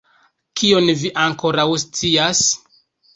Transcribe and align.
Kion 0.61 0.87
vi 1.01 1.11
ankoraŭ 1.23 1.65
scias? 1.83 2.41